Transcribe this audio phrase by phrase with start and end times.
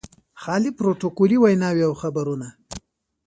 [0.41, 2.47] خالي پروتوکولي ویناوې او خبرونه.